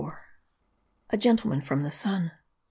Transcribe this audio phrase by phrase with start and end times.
[1.11, 2.31] A GENTLEMAN FROM THE SUN.